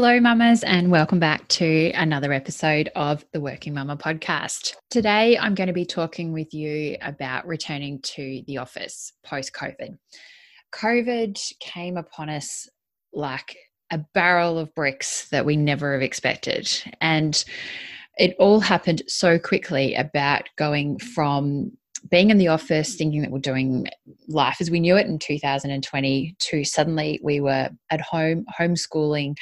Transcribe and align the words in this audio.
Hello, 0.00 0.20
mamas, 0.20 0.62
and 0.62 0.92
welcome 0.92 1.18
back 1.18 1.48
to 1.48 1.90
another 1.90 2.32
episode 2.32 2.88
of 2.94 3.24
the 3.32 3.40
Working 3.40 3.74
Mumma 3.74 3.98
podcast. 3.98 4.76
Today, 4.90 5.36
I'm 5.36 5.56
going 5.56 5.66
to 5.66 5.72
be 5.72 5.84
talking 5.84 6.32
with 6.32 6.54
you 6.54 6.96
about 7.02 7.48
returning 7.48 8.00
to 8.02 8.44
the 8.46 8.58
office 8.58 9.12
post 9.26 9.52
COVID. 9.54 9.98
COVID 10.72 11.52
came 11.58 11.96
upon 11.96 12.28
us 12.28 12.68
like 13.12 13.56
a 13.90 13.98
barrel 14.14 14.56
of 14.56 14.72
bricks 14.76 15.28
that 15.30 15.44
we 15.44 15.56
never 15.56 15.94
have 15.94 16.02
expected. 16.02 16.70
And 17.00 17.44
it 18.18 18.36
all 18.38 18.60
happened 18.60 19.02
so 19.08 19.36
quickly 19.36 19.96
about 19.96 20.44
going 20.56 21.00
from 21.00 21.72
being 22.08 22.30
in 22.30 22.38
the 22.38 22.46
office, 22.46 22.94
thinking 22.94 23.22
that 23.22 23.32
we're 23.32 23.40
doing 23.40 23.88
life 24.28 24.58
as 24.60 24.70
we 24.70 24.78
knew 24.78 24.96
it 24.96 25.08
in 25.08 25.18
2020, 25.18 26.36
to 26.38 26.62
suddenly 26.62 27.18
we 27.20 27.40
were 27.40 27.68
at 27.90 28.00
home, 28.00 28.46
homeschooling, 28.56 29.34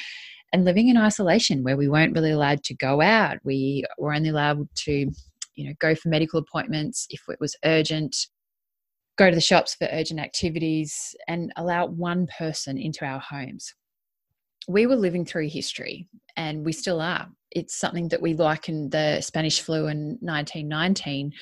and 0.52 0.64
living 0.64 0.88
in 0.88 0.96
isolation 0.96 1.62
where 1.62 1.76
we 1.76 1.88
weren't 1.88 2.14
really 2.14 2.30
allowed 2.30 2.62
to 2.64 2.74
go 2.74 3.00
out. 3.00 3.38
We 3.44 3.84
were 3.98 4.14
only 4.14 4.28
allowed 4.28 4.68
to, 4.84 5.10
you 5.54 5.68
know, 5.68 5.74
go 5.80 5.94
for 5.94 6.08
medical 6.08 6.40
appointments 6.40 7.06
if 7.10 7.20
it 7.28 7.40
was 7.40 7.56
urgent, 7.64 8.16
go 9.16 9.28
to 9.28 9.34
the 9.34 9.40
shops 9.40 9.74
for 9.74 9.88
urgent 9.90 10.20
activities, 10.20 11.14
and 11.28 11.52
allow 11.56 11.86
one 11.86 12.26
person 12.38 12.78
into 12.78 13.04
our 13.04 13.18
homes. 13.18 13.74
We 14.68 14.86
were 14.86 14.96
living 14.96 15.24
through 15.24 15.48
history, 15.48 16.08
and 16.36 16.64
we 16.64 16.72
still 16.72 17.00
are. 17.00 17.28
It's 17.50 17.76
something 17.76 18.08
that 18.08 18.22
we 18.22 18.34
liken 18.34 18.90
the 18.90 19.20
Spanish 19.20 19.60
flu 19.60 19.86
in 19.86 20.18
1919 20.20 21.32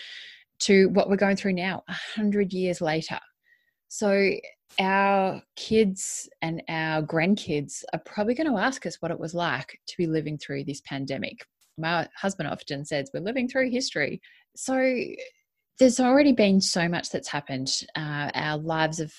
to 0.60 0.88
what 0.91 1.09
we're 1.09 1.16
going 1.16 1.37
through 1.37 1.55
now, 1.55 1.82
100 1.87 2.52
years 2.52 2.80
later. 2.80 3.18
So, 3.88 4.32
our 4.78 5.42
kids 5.56 6.28
and 6.42 6.62
our 6.68 7.02
grandkids 7.02 7.84
are 7.92 8.00
probably 8.00 8.34
going 8.34 8.50
to 8.50 8.59
ask 8.59 8.87
us 8.87 8.96
what 9.00 9.10
it 9.10 9.20
was 9.20 9.34
like 9.34 9.78
to 9.87 9.96
be 9.96 10.06
living 10.06 10.38
through 10.38 10.64
this 10.64 10.80
pandemic. 10.82 11.46
My 11.78 12.09
husband 12.16 12.48
often 12.48 12.84
says, 12.84 13.10
We're 13.12 13.21
living 13.21 13.48
through 13.48 13.71
history. 13.71 14.21
So, 14.56 14.96
there's 15.80 15.98
already 15.98 16.32
been 16.32 16.60
so 16.60 16.88
much 16.88 17.10
that's 17.10 17.29
happened. 17.29 17.68
Uh, 17.96 18.30
our 18.34 18.59
lives 18.59 18.98
have 18.98 19.15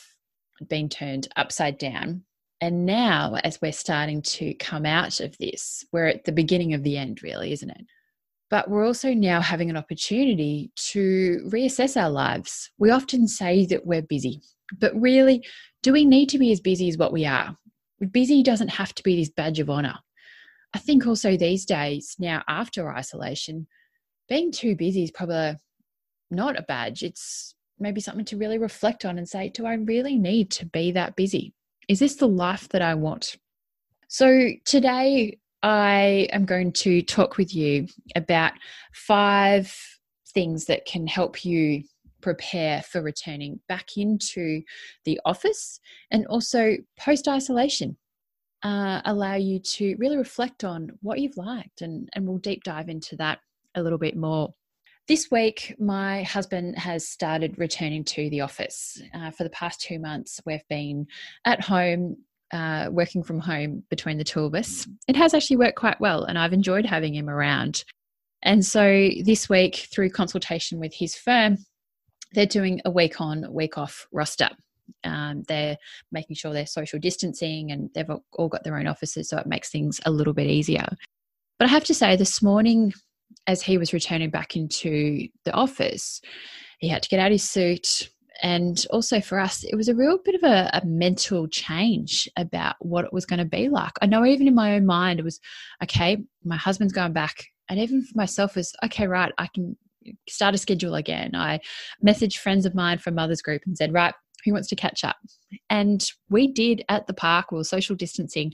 been 0.69 0.87
turned 0.87 1.27
upside 1.35 1.77
down. 1.77 2.23
And 2.61 2.85
now, 2.85 3.35
as 3.43 3.59
we're 3.61 3.73
starting 3.73 4.21
to 4.21 4.53
come 4.53 4.85
out 4.85 5.19
of 5.19 5.37
this, 5.37 5.83
we're 5.91 6.07
at 6.07 6.23
the 6.23 6.31
beginning 6.31 6.73
of 6.73 6.83
the 6.83 6.97
end, 6.97 7.21
really, 7.21 7.51
isn't 7.51 7.69
it? 7.69 7.85
but 8.49 8.69
we're 8.69 8.85
also 8.85 9.13
now 9.13 9.41
having 9.41 9.69
an 9.69 9.77
opportunity 9.77 10.71
to 10.75 11.41
reassess 11.47 11.99
our 12.01 12.09
lives. 12.09 12.71
We 12.77 12.91
often 12.91 13.27
say 13.27 13.65
that 13.67 13.85
we're 13.85 14.01
busy, 14.01 14.41
but 14.79 14.99
really, 14.99 15.45
do 15.83 15.93
we 15.93 16.05
need 16.05 16.29
to 16.29 16.37
be 16.37 16.51
as 16.51 16.59
busy 16.59 16.89
as 16.89 16.97
what 16.97 17.13
we 17.13 17.25
are? 17.25 17.55
Busy 18.11 18.43
doesn't 18.43 18.69
have 18.69 18.93
to 18.95 19.03
be 19.03 19.15
this 19.15 19.29
badge 19.29 19.59
of 19.59 19.69
honor. 19.69 19.95
I 20.73 20.79
think 20.79 21.07
also 21.07 21.37
these 21.37 21.65
days, 21.65 22.15
now 22.19 22.43
after 22.47 22.91
isolation, 22.91 23.67
being 24.27 24.51
too 24.51 24.75
busy 24.75 25.03
is 25.03 25.11
probably 25.11 25.55
not 26.31 26.59
a 26.59 26.63
badge. 26.63 27.03
It's 27.03 27.55
maybe 27.79 28.01
something 28.01 28.25
to 28.25 28.37
really 28.37 28.57
reflect 28.57 29.05
on 29.05 29.17
and 29.17 29.27
say, 29.27 29.49
do 29.49 29.65
I 29.65 29.75
really 29.75 30.17
need 30.17 30.51
to 30.51 30.65
be 30.65 30.91
that 30.91 31.15
busy? 31.15 31.53
Is 31.87 31.99
this 31.99 32.15
the 32.15 32.27
life 32.27 32.67
that 32.69 32.81
I 32.81 32.95
want? 32.95 33.37
So, 34.07 34.49
today 34.65 35.39
I 35.63 36.27
am 36.31 36.45
going 36.45 36.71
to 36.73 37.01
talk 37.01 37.37
with 37.37 37.55
you 37.55 37.87
about 38.15 38.53
five 38.93 39.75
things 40.33 40.65
that 40.65 40.85
can 40.85 41.07
help 41.07 41.45
you 41.45 41.83
prepare 42.25 42.81
for 42.81 43.03
returning 43.03 43.59
back 43.69 43.97
into 43.97 44.63
the 45.05 45.21
office 45.25 45.79
and 46.09 46.25
also 46.25 46.75
post 46.99 47.27
isolation. 47.27 47.95
Uh, 48.63 48.99
allow 49.05 49.35
you 49.35 49.59
to 49.59 49.95
really 49.99 50.17
reflect 50.17 50.63
on 50.63 50.89
what 51.03 51.19
you've 51.19 51.37
liked, 51.37 51.83
and, 51.83 52.09
and 52.13 52.27
we'll 52.27 52.39
deep 52.39 52.63
dive 52.63 52.89
into 52.89 53.15
that 53.15 53.37
a 53.75 53.83
little 53.83 53.99
bit 53.99 54.17
more. 54.17 54.51
This 55.07 55.27
week, 55.29 55.75
my 55.77 56.23
husband 56.23 56.79
has 56.79 57.07
started 57.07 57.59
returning 57.59 58.03
to 58.05 58.27
the 58.31 58.41
office. 58.41 58.99
Uh, 59.13 59.29
for 59.29 59.43
the 59.43 59.51
past 59.51 59.81
two 59.81 59.99
months, 59.99 60.41
we've 60.47 60.67
been 60.67 61.05
at 61.45 61.61
home 61.61 62.17
uh, 62.51 62.89
working 62.91 63.21
from 63.21 63.39
home 63.39 63.83
between 63.91 64.17
the 64.17 64.23
two 64.23 64.45
of 64.45 64.55
us, 64.55 64.87
it 65.07 65.15
has 65.15 65.35
actually 65.35 65.57
worked 65.57 65.77
quite 65.77 65.99
well, 65.99 66.23
and 66.23 66.39
I've 66.39 66.53
enjoyed 66.53 66.85
having 66.85 67.13
him 67.13 67.29
around. 67.29 67.83
And 68.41 68.63
so 68.63 69.09
this 69.23 69.49
week, 69.49 69.87
through 69.91 70.11
consultation 70.11 70.79
with 70.79 70.93
his 70.93 71.15
firm, 71.15 71.57
they're 72.35 72.45
doing 72.45 72.81
a 72.85 72.91
week 72.91 73.19
on, 73.19 73.51
week 73.51 73.77
off 73.77 74.07
roster. 74.11 74.49
Um, 75.03 75.43
they're 75.47 75.77
making 76.11 76.35
sure 76.35 76.53
they're 76.53 76.67
social 76.67 76.99
distancing 76.99 77.71
and 77.71 77.89
they've 77.95 78.09
all 78.33 78.49
got 78.49 78.63
their 78.63 78.77
own 78.77 78.87
offices, 78.87 79.29
so 79.29 79.37
it 79.37 79.47
makes 79.47 79.69
things 79.71 79.99
a 80.05 80.11
little 80.11 80.33
bit 80.33 80.47
easier. 80.47 80.85
But 81.57 81.67
I 81.67 81.71
have 81.71 81.85
to 81.85 81.93
say, 81.93 82.15
this 82.15 82.41
morning, 82.41 82.93
as 83.47 83.61
he 83.61 83.77
was 83.77 83.93
returning 83.93 84.29
back 84.29 84.55
into 84.55 85.27
the 85.43 85.53
office, 85.53 86.21
he 86.79 86.87
had 86.87 87.01
to 87.03 87.09
get 87.09 87.19
out 87.19 87.31
his 87.31 87.49
suit, 87.49 88.09
and 88.41 88.85
also 88.89 89.21
for 89.21 89.39
us, 89.39 89.63
it 89.63 89.75
was 89.75 89.87
a 89.87 89.95
real 89.95 90.19
bit 90.23 90.35
of 90.35 90.43
a, 90.43 90.69
a 90.73 90.85
mental 90.85 91.47
change 91.47 92.29
about 92.37 92.75
what 92.79 93.05
it 93.05 93.13
was 93.13 93.25
going 93.25 93.39
to 93.39 93.45
be 93.45 93.69
like. 93.69 93.93
I 94.01 94.07
know 94.07 94.25
even 94.25 94.47
in 94.47 94.55
my 94.55 94.75
own 94.75 94.85
mind, 94.85 95.19
it 95.19 95.23
was 95.23 95.39
okay, 95.83 96.17
my 96.43 96.57
husband's 96.57 96.93
going 96.93 97.13
back. 97.13 97.45
And 97.69 97.79
even 97.79 98.03
for 98.03 98.15
myself, 98.15 98.55
was 98.55 98.73
okay, 98.83 99.07
right, 99.07 99.31
I 99.37 99.47
can 99.47 99.77
start 100.27 100.55
a 100.55 100.57
schedule 100.57 100.95
again. 100.95 101.35
I 101.35 101.59
messaged 102.05 102.37
friends 102.37 102.65
of 102.65 102.75
mine 102.75 102.97
from 102.97 103.15
Mother's 103.15 103.41
Group 103.41 103.63
and 103.65 103.77
said, 103.77 103.93
right, 103.93 104.13
who 104.43 104.53
wants 104.53 104.67
to 104.69 104.75
catch 104.75 105.03
up? 105.03 105.17
And 105.69 106.05
we 106.29 106.47
did 106.51 106.83
at 106.89 107.07
the 107.07 107.13
park, 107.13 107.51
we 107.51 107.57
were 107.57 107.63
social 107.63 107.95
distancing, 107.95 108.53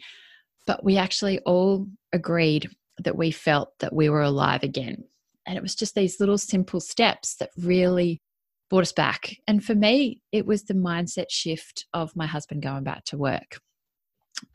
but 0.66 0.84
we 0.84 0.98
actually 0.98 1.40
all 1.40 1.88
agreed 2.14 2.70
that 3.00 3.18
we 3.18 3.32
felt 3.32 3.78
that 3.80 3.94
we 3.94 4.10
were 4.10 4.22
alive 4.22 4.64
again. 4.64 5.04
And 5.46 5.58
it 5.58 5.62
was 5.62 5.76
just 5.76 5.96
these 5.96 6.20
little 6.20 6.38
simple 6.38 6.80
steps 6.80 7.36
that 7.36 7.50
really 7.58 8.22
brought 8.70 8.84
us 8.84 8.94
back. 8.94 9.36
And 9.48 9.64
for 9.64 9.76
me, 9.76 10.22
it 10.32 10.46
was 10.46 10.64
the 10.64 10.74
mindset 10.74 11.30
shift 11.30 11.86
of 11.94 12.16
my 12.16 12.26
husband 12.26 12.62
going 12.62 12.84
back 12.84 13.04
to 13.06 13.18
work 13.18 13.60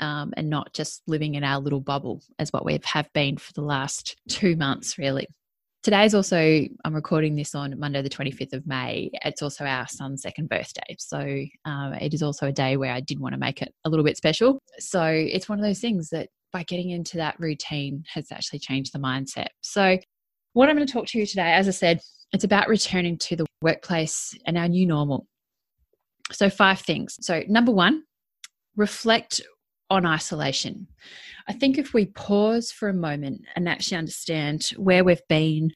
um, 0.01 0.33
and 0.37 0.49
not 0.49 0.73
just 0.73 1.03
living 1.07 1.35
in 1.35 1.45
our 1.45 1.61
little 1.61 1.81
bubble 1.81 2.23
as 2.39 2.53
what 2.53 2.65
we 2.65 2.81
have 2.85 3.13
been 3.13 3.37
for 3.37 3.53
the 3.53 3.63
last 3.63 4.17
two 4.29 4.57
months, 4.57 4.99
really. 4.99 5.27
Today 5.87 6.05
is 6.05 6.17
also, 6.17 6.37
I'm 6.85 6.95
recording 6.97 7.37
this 7.37 7.55
on 7.55 7.79
Monday, 7.79 8.03
the 8.03 8.11
25th 8.11 8.55
of 8.55 8.67
May. 8.67 9.09
It's 9.25 9.41
also 9.41 9.65
our 9.65 9.87
son's 9.87 10.23
second 10.23 10.49
birthday. 10.49 10.97
So 10.99 11.21
um, 11.65 11.93
it 11.93 12.13
is 12.13 12.25
also 12.25 12.49
a 12.49 12.53
day 12.53 12.77
where 12.77 12.93
I 12.93 12.99
did 12.99 13.21
want 13.21 13.35
to 13.35 13.39
make 13.39 13.63
it 13.63 13.73
a 13.85 13.89
little 13.89 14.05
bit 14.05 14.17
special. 14.17 14.59
So 14.81 15.05
it's 15.05 15.49
one 15.49 15.61
of 15.61 15.65
those 15.65 15.79
things 15.79 16.09
that 16.09 16.29
by 16.53 16.65
getting 16.65 16.91
into 16.91 17.19
that 17.19 17.39
routine 17.39 18.03
has 18.13 18.33
actually 18.33 18.59
changed 18.59 18.95
the 18.95 18.99
mindset. 18.99 19.47
So, 19.61 19.97
what 20.55 20.69
I'm 20.69 20.75
going 20.75 20.89
to 20.89 20.93
talk 20.93 21.07
to 21.07 21.21
you 21.21 21.25
today, 21.25 21.53
as 21.53 21.69
I 21.69 21.71
said, 21.71 22.01
it's 22.33 22.43
about 22.43 22.67
returning 22.67 23.17
to 23.19 23.37
the 23.37 23.47
workplace 23.63 24.37
and 24.45 24.59
our 24.59 24.67
new 24.67 24.89
normal. 24.89 25.29
So, 26.33 26.51
five 26.51 26.81
things. 26.81 27.17
So, 27.21 27.45
number 27.47 27.71
one, 27.71 28.03
reflect 28.75 29.41
on 29.91 30.07
isolation. 30.07 30.87
I 31.49 31.53
think 31.53 31.79
if 31.79 31.95
we 31.95 32.07
pause 32.07 32.73
for 32.73 32.89
a 32.89 32.95
moment 32.95 33.43
and 33.55 33.69
actually 33.69 33.99
understand 33.99 34.71
where 34.77 35.05
we've 35.05 35.27
been 35.29 35.73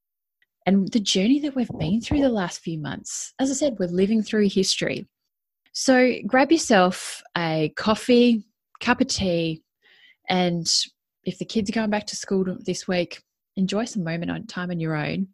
and 0.67 0.91
the 0.93 1.01
journey 1.01 1.41
that 1.41 1.55
we've 1.55 1.71
been 1.79 2.01
through 2.01 2.21
the 2.21 2.29
last 2.29 2.61
few 2.61 2.79
months, 2.79 3.33
as 3.39 3.51
I 3.51 3.55
said, 3.55 3.77
we're 3.79 3.89
living 3.89 4.23
through 4.23 4.49
history. 4.49 5.07
So, 5.73 6.15
grab 6.27 6.51
yourself 6.51 7.23
a 7.37 7.73
coffee, 7.77 8.45
cup 8.81 9.01
of 9.01 9.07
tea, 9.07 9.63
and 10.29 10.67
if 11.25 11.39
the 11.39 11.45
kids 11.45 11.71
are 11.71 11.75
going 11.75 11.91
back 11.91 12.07
to 12.09 12.17
school 12.17 12.45
this 12.67 12.89
week, 12.89 13.23
enjoy 13.57 13.85
some 13.85 14.05
moment 14.05 14.31
on 14.31 14.47
time 14.47 14.71
on 14.71 14.81
your 14.81 14.97
own 14.97 15.29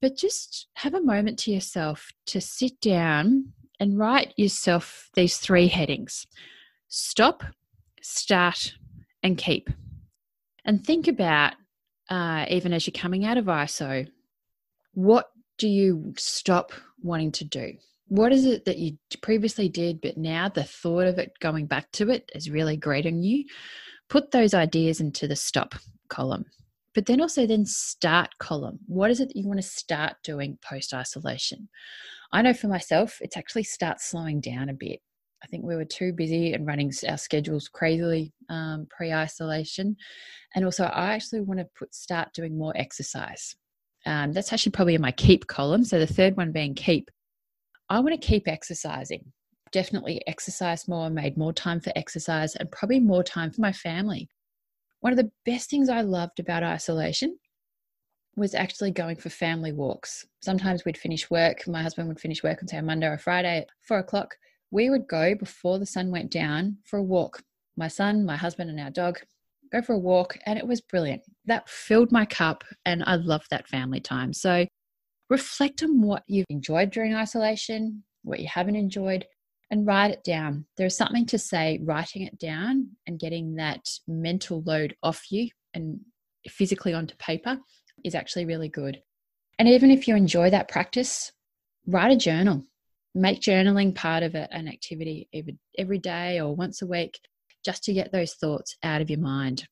but 0.00 0.16
just 0.16 0.68
have 0.74 0.94
a 0.94 1.02
moment 1.02 1.38
to 1.40 1.50
yourself 1.50 2.10
to 2.26 2.40
sit 2.40 2.80
down 2.80 3.52
and 3.78 3.98
write 3.98 4.32
yourself 4.36 5.08
these 5.14 5.38
three 5.38 5.68
headings 5.68 6.26
stop, 6.92 7.44
start, 8.02 8.74
and 9.22 9.36
keep. 9.36 9.70
And 10.64 10.84
think 10.84 11.08
about, 11.08 11.54
uh, 12.08 12.46
even 12.48 12.72
as 12.72 12.86
you're 12.86 13.00
coming 13.00 13.24
out 13.24 13.38
of 13.38 13.46
ISO, 13.46 14.08
what 14.92 15.26
do 15.58 15.68
you 15.68 16.14
stop 16.16 16.72
wanting 17.02 17.32
to 17.32 17.44
do? 17.44 17.72
What 18.08 18.32
is 18.32 18.44
it 18.44 18.64
that 18.64 18.78
you 18.78 18.98
previously 19.22 19.68
did, 19.68 20.00
but 20.00 20.16
now 20.16 20.48
the 20.48 20.64
thought 20.64 21.06
of 21.06 21.18
it 21.18 21.32
going 21.40 21.66
back 21.66 21.92
to 21.92 22.10
it 22.10 22.30
is 22.34 22.50
really 22.50 22.76
grating 22.76 23.22
you? 23.22 23.44
Put 24.08 24.32
those 24.32 24.54
ideas 24.54 25.00
into 25.00 25.28
the 25.28 25.36
stop 25.36 25.74
column 26.08 26.44
but 26.94 27.06
then 27.06 27.20
also 27.20 27.46
then 27.46 27.64
start 27.64 28.30
column 28.38 28.78
what 28.86 29.10
is 29.10 29.20
it 29.20 29.28
that 29.28 29.36
you 29.36 29.46
want 29.46 29.60
to 29.60 29.66
start 29.66 30.14
doing 30.22 30.58
post 30.62 30.92
isolation 30.92 31.68
i 32.32 32.42
know 32.42 32.52
for 32.52 32.68
myself 32.68 33.18
it's 33.20 33.36
actually 33.36 33.62
start 33.62 34.00
slowing 34.00 34.40
down 34.40 34.68
a 34.68 34.74
bit 34.74 35.00
i 35.42 35.46
think 35.46 35.64
we 35.64 35.76
were 35.76 35.84
too 35.84 36.12
busy 36.12 36.52
and 36.52 36.66
running 36.66 36.92
our 37.08 37.16
schedules 37.16 37.68
crazily 37.68 38.32
um, 38.48 38.86
pre-isolation. 38.90 39.96
And 40.54 40.64
also 40.64 40.84
i 40.84 41.14
actually 41.14 41.40
want 41.40 41.60
to 41.60 41.66
put 41.78 41.94
start 41.94 42.32
doing 42.34 42.56
more 42.58 42.76
exercise. 42.76 43.56
Um, 44.06 44.32
that's 44.32 44.52
actually 44.52 44.72
probably 44.72 44.94
in 44.94 45.02
my 45.02 45.12
keep 45.12 45.46
column. 45.46 45.84
So 45.84 45.98
the 45.98 46.06
third 46.06 46.36
one 46.36 46.52
being 46.52 46.74
keep 46.74 47.10
i 47.88 47.98
want 48.00 48.20
to 48.20 48.26
keep 48.26 48.48
exercising. 48.48 49.24
Definitely 49.72 50.22
exercise 50.26 50.88
more 50.88 51.10
made 51.10 51.36
more 51.36 51.52
time 51.52 51.80
for 51.80 51.92
exercise 51.96 52.56
and 52.56 52.70
probably 52.70 53.00
more 53.00 53.22
time 53.22 53.50
for 53.50 53.60
my 53.60 53.72
family. 53.72 54.28
One 55.00 55.12
of 55.12 55.16
the 55.16 55.30
best 55.46 55.70
things 55.70 55.88
I 55.88 56.02
loved 56.02 56.40
about 56.40 56.62
isolation 56.62 57.38
was 58.36 58.54
actually 58.54 58.90
going 58.90 59.16
for 59.16 59.28
family 59.28 59.72
walks. 59.72 60.26
Sometimes 60.40 60.84
we'd 60.84 60.98
finish 60.98 61.30
work, 61.30 61.66
my 61.66 61.82
husband 61.82 62.08
would 62.08 62.20
finish 62.20 62.42
work 62.42 62.58
on 62.62 62.68
say 62.68 62.78
a 62.78 62.82
Monday 62.82 63.06
or 63.06 63.18
Friday 63.18 63.58
at 63.58 63.68
four 63.86 63.98
o'clock. 63.98 64.36
We 64.70 64.90
would 64.90 65.08
go 65.08 65.34
before 65.34 65.78
the 65.78 65.86
sun 65.86 66.10
went 66.10 66.30
down 66.30 66.78
for 66.84 66.98
a 66.98 67.02
walk. 67.02 67.42
My 67.76 67.88
son, 67.88 68.24
my 68.24 68.36
husband, 68.36 68.70
and 68.70 68.80
our 68.80 68.90
dog 68.90 69.18
go 69.72 69.82
for 69.82 69.94
a 69.94 69.98
walk, 69.98 70.36
and 70.46 70.58
it 70.58 70.66
was 70.66 70.80
brilliant. 70.80 71.22
That 71.46 71.68
filled 71.68 72.12
my 72.12 72.24
cup, 72.24 72.64
and 72.84 73.02
I 73.06 73.16
loved 73.16 73.46
that 73.50 73.68
family 73.68 74.00
time. 74.00 74.32
So 74.32 74.66
reflect 75.28 75.82
on 75.82 76.02
what 76.02 76.24
you've 76.26 76.46
enjoyed 76.50 76.90
during 76.90 77.14
isolation, 77.14 78.04
what 78.22 78.40
you 78.40 78.48
haven't 78.48 78.76
enjoyed, 78.76 79.24
and 79.70 79.86
write 79.86 80.10
it 80.10 80.24
down. 80.24 80.66
There's 80.76 80.96
something 80.96 81.26
to 81.26 81.38
say 81.38 81.80
writing 81.82 82.22
it 82.22 82.38
down 82.38 82.88
and 83.06 83.20
getting 83.20 83.54
that 83.56 83.88
mental 84.08 84.62
load 84.66 84.96
off 85.02 85.30
you 85.30 85.48
and 85.74 86.00
physically 86.48 86.92
onto 86.92 87.14
paper 87.16 87.58
is 88.04 88.14
actually 88.14 88.46
really 88.46 88.68
good. 88.68 89.00
And 89.58 89.68
even 89.68 89.90
if 89.90 90.08
you 90.08 90.16
enjoy 90.16 90.50
that 90.50 90.68
practice, 90.68 91.32
write 91.86 92.12
a 92.12 92.16
journal. 92.16 92.66
Make 93.14 93.40
journaling 93.40 93.94
part 93.94 94.22
of 94.22 94.34
an 94.34 94.68
activity 94.68 95.28
every, 95.34 95.58
every 95.78 95.98
day 95.98 96.40
or 96.40 96.54
once 96.54 96.82
a 96.82 96.86
week 96.86 97.18
just 97.64 97.84
to 97.84 97.92
get 97.92 98.12
those 98.12 98.34
thoughts 98.34 98.76
out 98.82 99.02
of 99.02 99.10
your 99.10 99.18
mind. 99.18 99.66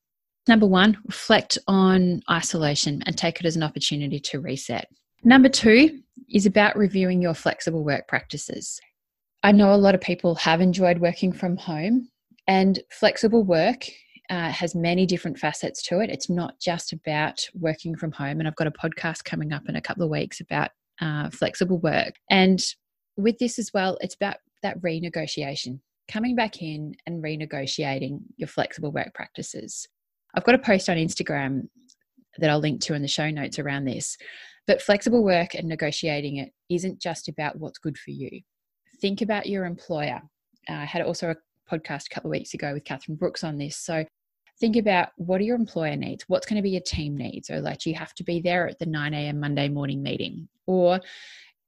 Number 0.47 0.67
one, 0.67 0.97
reflect 1.05 1.57
on 1.67 2.21
isolation 2.29 3.01
and 3.05 3.17
take 3.17 3.39
it 3.39 3.45
as 3.45 3.55
an 3.55 3.63
opportunity 3.63 4.19
to 4.19 4.39
reset. 4.39 4.87
Number 5.23 5.49
two 5.49 5.99
is 6.29 6.45
about 6.45 6.77
reviewing 6.77 7.21
your 7.21 7.33
flexible 7.33 7.83
work 7.83 8.07
practices. 8.07 8.79
I 9.43 9.51
know 9.51 9.73
a 9.73 9.75
lot 9.75 9.95
of 9.95 10.01
people 10.01 10.35
have 10.35 10.59
enjoyed 10.59 10.99
working 10.99 11.31
from 11.31 11.55
home, 11.57 12.09
and 12.47 12.79
flexible 12.91 13.43
work 13.43 13.85
uh, 14.29 14.49
has 14.49 14.75
many 14.75 15.05
different 15.05 15.37
facets 15.37 15.81
to 15.83 15.99
it. 15.99 16.09
It's 16.09 16.29
not 16.29 16.59
just 16.59 16.93
about 16.93 17.47
working 17.53 17.95
from 17.95 18.11
home. 18.11 18.39
And 18.39 18.47
I've 18.47 18.55
got 18.55 18.67
a 18.67 18.71
podcast 18.71 19.23
coming 19.23 19.53
up 19.53 19.69
in 19.69 19.75
a 19.75 19.81
couple 19.81 20.03
of 20.03 20.09
weeks 20.09 20.39
about 20.39 20.71
uh, 21.01 21.29
flexible 21.29 21.79
work. 21.79 22.15
And 22.29 22.59
with 23.19 23.37
this 23.37 23.59
as 23.59 23.71
well, 23.73 23.97
it's 24.01 24.15
about 24.15 24.37
that 24.63 24.81
renegotiation, 24.81 25.79
coming 26.07 26.35
back 26.35 26.61
in 26.61 26.95
and 27.05 27.23
renegotiating 27.23 28.19
your 28.37 28.47
flexible 28.47 28.91
work 28.91 29.13
practices. 29.13 29.87
I've 30.35 30.43
got 30.43 30.55
a 30.55 30.59
post 30.59 30.89
on 30.89 30.97
Instagram 30.97 31.67
that 32.37 32.49
I'll 32.49 32.59
link 32.59 32.81
to 32.81 32.93
in 32.93 33.01
the 33.01 33.07
show 33.07 33.29
notes 33.29 33.59
around 33.59 33.85
this. 33.85 34.17
But 34.67 34.81
flexible 34.81 35.23
work 35.23 35.55
and 35.55 35.67
negotiating 35.67 36.37
it 36.37 36.51
isn't 36.69 37.01
just 37.01 37.27
about 37.27 37.57
what's 37.57 37.79
good 37.79 37.97
for 37.97 38.11
you. 38.11 38.41
Think 39.01 39.21
about 39.21 39.47
your 39.47 39.65
employer. 39.65 40.21
Uh, 40.69 40.73
I 40.73 40.85
had 40.85 41.01
also 41.01 41.31
a 41.31 41.35
podcast 41.71 42.05
a 42.05 42.13
couple 42.13 42.29
of 42.29 42.37
weeks 42.37 42.53
ago 42.53 42.73
with 42.73 42.83
Catherine 42.83 43.17
Brooks 43.17 43.43
on 43.43 43.57
this. 43.57 43.77
So 43.77 44.05
think 44.59 44.75
about 44.75 45.09
what 45.15 45.41
are 45.41 45.45
your 45.45 45.55
employer 45.55 45.95
needs? 45.95 46.25
What's 46.27 46.45
going 46.45 46.57
to 46.57 46.61
be 46.61 46.71
your 46.71 46.81
team 46.81 47.17
needs? 47.17 47.49
Or 47.49 47.61
like, 47.61 47.85
you 47.85 47.95
have 47.95 48.13
to 48.15 48.23
be 48.23 48.41
there 48.41 48.67
at 48.67 48.77
the 48.77 48.85
9 48.85 49.13
a.m. 49.13 49.39
Monday 49.39 49.69
morning 49.69 50.03
meeting? 50.03 50.47
Or 50.67 50.99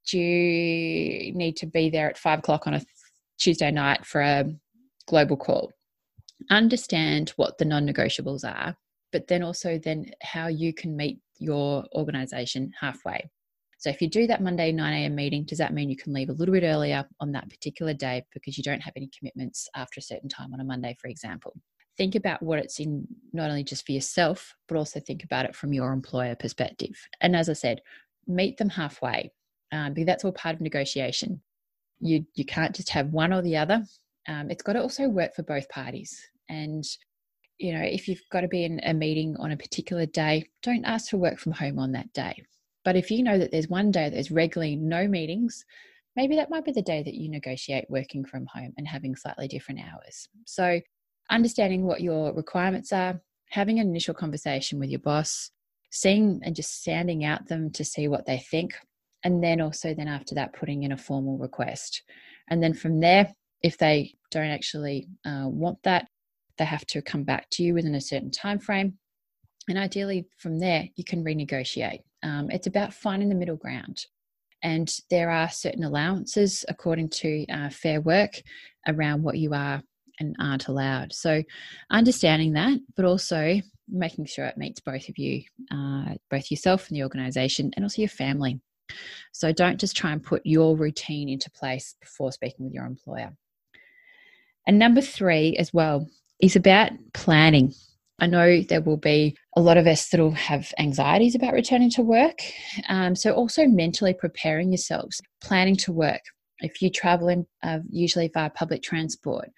do 0.08 0.18
you 0.18 1.32
need 1.32 1.56
to 1.56 1.66
be 1.66 1.90
there 1.90 2.08
at 2.08 2.18
five 2.18 2.40
o'clock 2.40 2.66
on 2.66 2.74
a 2.74 2.82
Tuesday 3.38 3.70
night 3.70 4.04
for 4.04 4.20
a 4.20 4.44
global 5.06 5.36
call? 5.36 5.72
Understand 6.50 7.30
what 7.36 7.58
the 7.58 7.64
non 7.64 7.86
negotiables 7.86 8.44
are, 8.44 8.76
but 9.12 9.28
then 9.28 9.42
also 9.42 9.78
then 9.78 10.10
how 10.22 10.48
you 10.48 10.72
can 10.72 10.96
meet 10.96 11.20
your 11.38 11.84
organization 11.94 12.72
halfway. 12.80 13.30
So 13.78 13.90
if 13.90 14.00
you 14.00 14.08
do 14.08 14.28
that 14.28 14.42
Monday 14.42 14.70
9 14.70 14.92
a.m. 14.92 15.14
meeting, 15.16 15.44
does 15.44 15.58
that 15.58 15.74
mean 15.74 15.90
you 15.90 15.96
can 15.96 16.12
leave 16.12 16.28
a 16.28 16.32
little 16.32 16.54
bit 16.54 16.62
earlier 16.62 17.04
on 17.18 17.32
that 17.32 17.50
particular 17.50 17.92
day 17.92 18.24
because 18.32 18.56
you 18.56 18.62
don't 18.62 18.80
have 18.80 18.92
any 18.96 19.10
commitments 19.16 19.68
after 19.74 19.98
a 19.98 20.02
certain 20.02 20.28
time 20.28 20.54
on 20.54 20.60
a 20.60 20.64
Monday, 20.64 20.96
for 21.00 21.08
example? 21.08 21.52
Think 21.98 22.14
about 22.14 22.42
what 22.42 22.60
it's 22.60 22.78
in 22.78 23.06
not 23.32 23.50
only 23.50 23.64
just 23.64 23.84
for 23.84 23.90
yourself, 23.90 24.54
but 24.68 24.76
also 24.76 25.00
think 25.00 25.24
about 25.24 25.46
it 25.46 25.56
from 25.56 25.72
your 25.72 25.92
employer 25.92 26.36
perspective. 26.36 26.96
And 27.20 27.34
as 27.34 27.48
I 27.48 27.54
said, 27.54 27.80
meet 28.28 28.56
them 28.56 28.68
halfway 28.68 29.32
um, 29.72 29.94
because 29.94 30.06
that's 30.06 30.24
all 30.24 30.32
part 30.32 30.54
of 30.54 30.60
negotiation. 30.60 31.40
You 32.00 32.24
you 32.34 32.44
can't 32.44 32.74
just 32.74 32.90
have 32.90 33.12
one 33.12 33.32
or 33.32 33.42
the 33.42 33.56
other. 33.56 33.84
Um, 34.28 34.50
it's 34.50 34.62
got 34.62 34.74
to 34.74 34.82
also 34.82 35.08
work 35.08 35.34
for 35.34 35.42
both 35.42 35.68
parties. 35.68 36.20
And 36.48 36.84
you 37.58 37.72
know, 37.72 37.82
if 37.82 38.08
you've 38.08 38.22
got 38.30 38.42
to 38.42 38.48
be 38.48 38.64
in 38.64 38.80
a 38.84 38.92
meeting 38.92 39.36
on 39.38 39.52
a 39.52 39.56
particular 39.56 40.06
day, 40.06 40.48
don't 40.62 40.84
ask 40.84 41.10
for 41.10 41.16
work 41.16 41.38
from 41.38 41.52
home 41.52 41.78
on 41.78 41.92
that 41.92 42.12
day. 42.12 42.44
But 42.84 42.96
if 42.96 43.10
you 43.10 43.22
know 43.22 43.38
that 43.38 43.52
there's 43.52 43.68
one 43.68 43.90
day 43.90 44.10
there's 44.10 44.30
regularly 44.30 44.76
no 44.76 45.06
meetings, 45.06 45.64
maybe 46.16 46.36
that 46.36 46.50
might 46.50 46.64
be 46.64 46.72
the 46.72 46.82
day 46.82 47.02
that 47.02 47.14
you 47.14 47.28
negotiate 47.28 47.86
working 47.88 48.24
from 48.24 48.46
home 48.46 48.72
and 48.76 48.86
having 48.86 49.14
slightly 49.14 49.48
different 49.48 49.80
hours. 49.80 50.28
So, 50.44 50.80
understanding 51.30 51.84
what 51.84 52.00
your 52.00 52.32
requirements 52.34 52.92
are, 52.92 53.20
having 53.50 53.78
an 53.78 53.88
initial 53.88 54.14
conversation 54.14 54.80
with 54.80 54.90
your 54.90 55.00
boss, 55.00 55.50
seeing 55.90 56.40
and 56.42 56.56
just 56.56 56.82
sounding 56.82 57.24
out 57.24 57.46
them 57.46 57.70
to 57.70 57.84
see 57.84 58.08
what 58.08 58.26
they 58.26 58.38
think, 58.38 58.74
and 59.24 59.42
then 59.42 59.60
also 59.60 59.94
then 59.94 60.08
after 60.08 60.34
that 60.34 60.52
putting 60.52 60.82
in 60.82 60.92
a 60.92 60.96
formal 60.96 61.38
request. 61.38 62.02
And 62.50 62.62
then 62.62 62.74
from 62.74 63.00
there, 63.00 63.32
if 63.62 63.78
they 63.78 64.14
don't 64.30 64.50
actually 64.50 65.08
uh, 65.24 65.44
want 65.46 65.78
that, 65.84 66.08
they 66.58 66.64
have 66.64 66.86
to 66.86 67.02
come 67.02 67.24
back 67.24 67.48
to 67.52 67.62
you 67.62 67.74
within 67.74 67.94
a 67.94 68.00
certain 68.00 68.30
time 68.30 68.58
frame. 68.58 68.94
And 69.68 69.78
ideally, 69.78 70.26
from 70.38 70.58
there, 70.58 70.88
you 70.96 71.04
can 71.04 71.24
renegotiate. 71.24 72.00
Um, 72.22 72.50
it's 72.50 72.66
about 72.66 72.92
finding 72.92 73.28
the 73.28 73.34
middle 73.34 73.56
ground. 73.56 74.04
And 74.62 74.92
there 75.10 75.30
are 75.30 75.48
certain 75.48 75.84
allowances 75.84 76.64
according 76.68 77.10
to 77.10 77.46
uh, 77.46 77.70
Fair 77.70 78.00
Work 78.00 78.40
around 78.86 79.22
what 79.22 79.38
you 79.38 79.54
are 79.54 79.82
and 80.20 80.36
aren't 80.40 80.68
allowed. 80.68 81.12
So, 81.12 81.42
understanding 81.90 82.52
that, 82.52 82.78
but 82.96 83.04
also 83.04 83.60
making 83.88 84.26
sure 84.26 84.46
it 84.46 84.56
meets 84.56 84.80
both 84.80 85.08
of 85.08 85.18
you, 85.18 85.42
uh, 85.70 86.14
both 86.30 86.50
yourself 86.50 86.88
and 86.88 86.96
the 86.96 87.02
organization, 87.02 87.72
and 87.74 87.84
also 87.84 88.02
your 88.02 88.08
family. 88.08 88.60
So, 89.32 89.52
don't 89.52 89.80
just 89.80 89.96
try 89.96 90.12
and 90.12 90.22
put 90.22 90.42
your 90.44 90.76
routine 90.76 91.28
into 91.28 91.50
place 91.50 91.94
before 92.00 92.32
speaking 92.32 92.66
with 92.66 92.74
your 92.74 92.84
employer. 92.84 93.36
And 94.66 94.78
number 94.78 95.00
three, 95.00 95.56
as 95.56 95.72
well, 95.72 96.06
is 96.40 96.56
about 96.56 96.92
planning. 97.14 97.72
I 98.20 98.26
know 98.26 98.60
there 98.60 98.82
will 98.82 98.98
be 98.98 99.36
a 99.56 99.60
lot 99.60 99.78
of 99.78 99.86
us 99.86 100.08
that 100.10 100.20
will 100.20 100.30
have 100.32 100.72
anxieties 100.78 101.34
about 101.34 101.54
returning 101.54 101.90
to 101.90 102.02
work. 102.02 102.40
Um, 102.88 103.16
so, 103.16 103.32
also 103.32 103.66
mentally 103.66 104.14
preparing 104.14 104.70
yourselves, 104.70 105.20
planning 105.42 105.76
to 105.76 105.92
work. 105.92 106.20
If 106.60 106.80
you 106.80 106.90
travel 106.90 107.28
in, 107.28 107.46
uh, 107.62 107.80
usually 107.90 108.30
via 108.32 108.50
public 108.50 108.82
transport, 108.82 109.50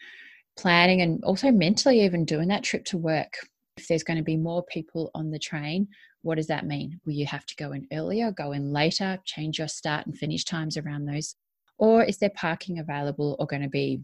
planning 0.56 1.00
and 1.00 1.22
also 1.24 1.50
mentally 1.50 2.04
even 2.04 2.24
doing 2.24 2.48
that 2.48 2.62
trip 2.62 2.84
to 2.86 2.98
work. 2.98 3.32
If 3.76 3.88
there's 3.88 4.04
going 4.04 4.18
to 4.18 4.22
be 4.22 4.36
more 4.36 4.64
people 4.64 5.10
on 5.14 5.30
the 5.30 5.38
train, 5.38 5.88
what 6.24 6.36
does 6.36 6.48
that 6.48 6.66
mean? 6.66 7.00
Will 7.06 7.12
you 7.12 7.26
have 7.26 7.46
to 7.46 7.56
go 7.56 7.72
in 7.72 7.86
earlier, 7.92 8.32
go 8.32 8.52
in 8.52 8.72
later, 8.72 9.18
change 9.24 9.58
your 9.58 9.68
start 9.68 10.06
and 10.06 10.16
finish 10.16 10.44
times 10.44 10.76
around 10.76 11.04
those? 11.06 11.36
Or 11.78 12.02
is 12.02 12.18
there 12.18 12.30
parking 12.30 12.78
available 12.78 13.36
or 13.38 13.46
going 13.46 13.62
to 13.62 13.68
be 13.68 14.00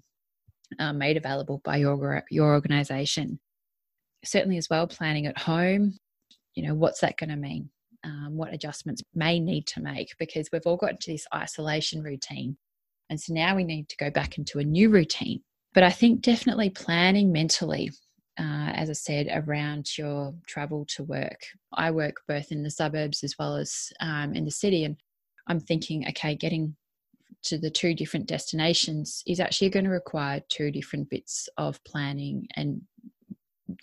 uh, 0.79 0.93
made 0.93 1.17
available 1.17 1.61
by 1.65 1.79
your, 1.79 2.25
your 2.31 2.53
organization? 2.53 3.41
certainly 4.25 4.57
as 4.57 4.69
well 4.69 4.87
planning 4.87 5.27
at 5.27 5.39
home 5.39 5.97
you 6.55 6.67
know 6.67 6.75
what's 6.75 7.01
that 7.01 7.17
going 7.17 7.31
to 7.31 7.37
mean 7.37 7.71
um, 8.05 8.37
what 8.37 8.53
adjustments 8.53 9.03
may 9.15 9.39
need 9.39 9.67
to 9.67 9.81
make 9.81 10.09
because 10.19 10.49
we've 10.53 10.67
all 10.67 10.77
got 10.77 10.93
into 10.93 11.11
this 11.11 11.27
isolation 11.35 12.03
routine 12.03 12.57
and 13.09 13.21
so 13.21 13.33
now 13.33 13.57
we 13.57 13.65
need 13.65 13.89
to 13.89 13.97
go 13.97 14.11
back 14.11 14.39
into 14.39 14.59
a 14.59 14.65
new 14.65 14.91
routine 14.91 15.41
but 15.75 15.83
i 15.83 15.91
think 15.91 16.21
definitely 16.21 16.71
planning 16.71 17.33
mentally 17.33 17.91
uh, 18.41 18.73
as 18.75 18.91
i 18.91 18.95
said 18.95 19.29
around 19.31 19.99
your 19.99 20.35
travel 20.47 20.85
to 20.87 21.05
work 21.05 21.41
i 21.75 21.91
work 21.91 22.17
both 22.27 22.51
in 22.51 22.63
the 22.63 22.71
suburbs 22.71 23.23
as 23.23 23.37
well 23.39 23.57
as 23.57 23.93
um, 24.01 24.35
in 24.35 24.45
the 24.45 24.51
city 24.51 24.85
and 24.85 24.97
i'm 25.47 25.61
thinking 25.61 26.05
okay 26.09 26.35
getting 26.35 26.75
to 27.43 27.59
the 27.59 27.71
two 27.71 27.95
different 27.95 28.27
destinations 28.27 29.23
is 29.27 29.41
actually 29.41 29.71
going 29.71 29.85
to 29.85 29.91
require 29.91 30.43
two 30.49 30.71
different 30.71 31.09
bits 31.09 31.49
of 31.57 31.83
planning 31.85 32.47
and 32.57 32.83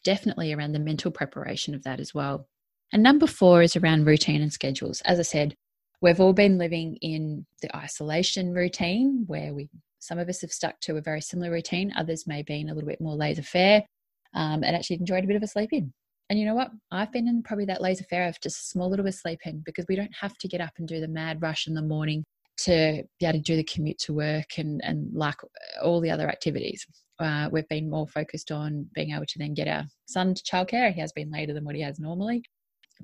definitely 0.04 0.54
around 0.54 0.74
the 0.74 0.80
mental 0.80 1.12
preparation 1.12 1.74
of 1.74 1.84
that 1.84 2.00
as 2.00 2.14
well. 2.14 2.48
And 2.94 3.04
number 3.04 3.28
four 3.28 3.62
is 3.62 3.76
around 3.76 4.06
routine 4.06 4.42
and 4.42 4.54
schedules. 4.54 5.02
As 5.02 5.20
I 5.20 5.24
said, 5.24 5.56
we've 6.02 6.20
all 6.20 6.34
been 6.34 6.58
living 6.58 6.98
in 7.02 7.46
the 7.62 7.76
isolation 7.76 8.54
routine 8.54 9.24
where 9.28 9.54
we 9.54 9.70
some 10.00 10.20
of 10.20 10.30
us 10.30 10.42
have 10.42 10.52
stuck 10.52 10.80
to 10.82 10.96
a 10.96 11.02
very 11.02 11.22
similar 11.22 11.52
routine, 11.52 11.92
others 11.98 12.28
may 12.28 12.44
be 12.44 12.62
in 12.62 12.70
a 12.70 12.74
little 12.74 12.88
bit 12.88 13.02
more 13.02 13.16
laissez 13.16 13.42
faire 13.42 13.84
um, 14.38 14.64
and 14.64 14.76
actually 14.76 14.98
enjoyed 14.98 15.24
a 15.24 15.28
bit 15.28 15.36
of 15.36 15.44
a 15.44 15.48
sleep 15.48 15.74
in. 15.74 15.92
And 16.30 16.40
you 16.40 16.46
know 16.46 16.56
what? 16.56 16.72
I've 16.92 17.12
been 17.12 17.28
in 17.28 17.44
probably 17.44 17.66
that 17.66 17.82
laissez 17.82 18.06
faire 18.10 18.28
of 18.28 18.40
just 18.42 18.60
a 18.60 18.66
small 18.66 18.90
little 18.90 19.04
bit 19.04 19.14
of 19.14 19.20
sleep 19.20 19.40
in 19.46 19.62
because 19.66 19.86
we 19.90 19.96
don't 19.96 20.16
have 20.20 20.38
to 20.38 20.48
get 20.48 20.62
up 20.62 20.72
and 20.78 20.88
do 20.88 21.00
the 21.00 21.08
mad 21.08 21.42
rush 21.42 21.68
in 21.68 21.74
the 21.74 21.82
morning 21.82 22.24
to 22.60 23.04
be 23.20 23.26
able 23.26 23.38
to 23.38 23.44
do 23.44 23.56
the 23.56 23.64
commute 23.64 24.00
to 24.00 24.14
work 24.14 24.58
and, 24.58 24.82
and 24.84 25.14
like 25.14 25.36
all 25.84 26.02
the 26.02 26.10
other 26.10 26.28
activities 26.28 26.86
uh, 27.20 27.50
we've 27.52 27.68
been 27.68 27.90
more 27.90 28.08
focused 28.08 28.52
on 28.52 28.88
being 28.94 29.12
able 29.12 29.26
to 29.26 29.40
then 29.40 29.54
get 29.54 29.68
our 29.68 29.86
son 30.08 30.34
to 30.34 30.44
childcare. 30.44 30.94
He 30.94 31.02
has 31.02 31.12
been 31.12 31.32
later 31.32 31.54
than 31.54 31.66
what 31.66 31.76
he 31.76 31.82
has 31.82 32.00
normally, 32.00 32.44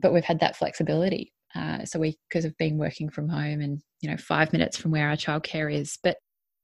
but 0.01 0.13
we've 0.13 0.23
had 0.23 0.39
that 0.39 0.55
flexibility. 0.55 1.33
Uh, 1.55 1.85
so 1.85 1.99
we, 1.99 2.17
because 2.29 2.45
of 2.45 2.57
being 2.57 2.77
working 2.77 3.09
from 3.09 3.29
home 3.29 3.61
and 3.61 3.79
you 4.01 4.09
know 4.09 4.17
five 4.17 4.51
minutes 4.53 4.77
from 4.77 4.91
where 4.91 5.09
our 5.09 5.15
childcare 5.15 5.73
is, 5.73 5.97
but 6.03 6.17